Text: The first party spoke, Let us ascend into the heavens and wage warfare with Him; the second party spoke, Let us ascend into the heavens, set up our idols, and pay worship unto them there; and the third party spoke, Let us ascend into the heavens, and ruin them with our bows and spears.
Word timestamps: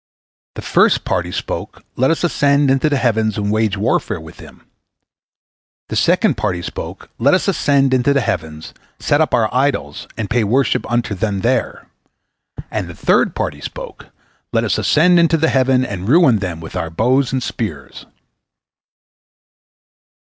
The 0.55 0.63
first 0.63 1.05
party 1.05 1.31
spoke, 1.31 1.83
Let 1.95 2.09
us 2.09 2.23
ascend 2.23 2.71
into 2.71 2.89
the 2.89 2.97
heavens 2.97 3.37
and 3.37 3.51
wage 3.51 3.77
warfare 3.77 4.19
with 4.19 4.39
Him; 4.39 4.65
the 5.89 5.95
second 5.95 6.37
party 6.37 6.63
spoke, 6.63 7.11
Let 7.19 7.35
us 7.35 7.47
ascend 7.47 7.93
into 7.93 8.11
the 8.11 8.21
heavens, 8.21 8.73
set 8.99 9.21
up 9.21 9.31
our 9.31 9.47
idols, 9.53 10.07
and 10.17 10.27
pay 10.27 10.43
worship 10.43 10.89
unto 10.91 11.13
them 11.13 11.41
there; 11.41 11.85
and 12.71 12.87
the 12.89 12.95
third 12.95 13.35
party 13.35 13.61
spoke, 13.61 14.07
Let 14.51 14.63
us 14.63 14.79
ascend 14.79 15.19
into 15.19 15.37
the 15.37 15.49
heavens, 15.49 15.85
and 15.85 16.09
ruin 16.09 16.39
them 16.39 16.61
with 16.61 16.75
our 16.75 16.89
bows 16.89 17.31
and 17.31 17.43
spears. 17.43 18.07